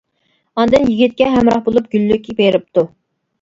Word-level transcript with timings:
ئاندىن 0.61 0.87
يىگىتكە 0.91 1.27
ھەمراھ 1.33 1.61
بولۇپ 1.67 1.91
گۈللۈككە 1.93 2.37
بېرىپتۇ. 2.41 2.87